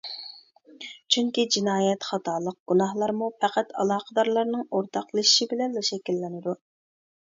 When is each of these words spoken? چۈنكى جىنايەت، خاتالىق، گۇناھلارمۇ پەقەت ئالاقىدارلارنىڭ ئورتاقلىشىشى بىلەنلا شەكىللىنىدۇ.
چۈنكى 1.15 1.45
جىنايەت، 1.57 2.07
خاتالىق، 2.13 2.59
گۇناھلارمۇ 2.73 3.31
پەقەت 3.45 3.79
ئالاقىدارلارنىڭ 3.85 4.69
ئورتاقلىشىشى 4.69 5.53
بىلەنلا 5.57 5.91
شەكىللىنىدۇ. 5.95 6.63